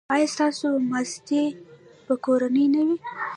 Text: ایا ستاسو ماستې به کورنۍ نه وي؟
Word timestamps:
ایا 0.13 0.27
ستاسو 0.35 0.67
ماستې 0.89 1.43
به 2.05 2.15
کورنۍ 2.25 2.65
نه 2.73 2.81
وي؟ 2.87 2.97